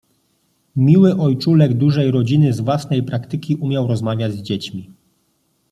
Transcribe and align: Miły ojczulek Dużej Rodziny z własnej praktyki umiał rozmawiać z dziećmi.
Miły 0.75 1.15
ojczulek 1.17 1.73
Dużej 1.73 2.11
Rodziny 2.11 2.53
z 2.53 2.59
własnej 2.59 3.03
praktyki 3.03 3.55
umiał 3.55 3.87
rozmawiać 3.87 4.31
z 4.31 4.41
dziećmi. 4.41 4.91